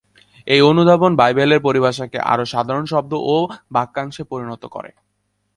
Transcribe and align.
এই 0.47 0.61
অনুবাদ 0.61 1.01
বাইবেলের 1.15 1.61
পরিভাষাকে 1.61 2.17
আরও 2.31 2.45
সাধারণ 2.53 2.85
শব্দ 2.85 3.11
ও 3.27 3.35
বাক্যাংশে 3.71 4.23
পরিণত 4.23 4.63
করে। 4.65 4.91